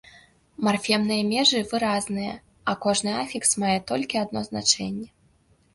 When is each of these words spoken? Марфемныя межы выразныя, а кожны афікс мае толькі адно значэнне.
Марфемныя 0.67 1.21
межы 1.31 1.59
выразныя, 1.73 2.33
а 2.73 2.77
кожны 2.87 3.11
афікс 3.23 3.51
мае 3.65 3.79
толькі 3.95 4.15
адно 4.25 4.39
значэнне. 4.51 5.09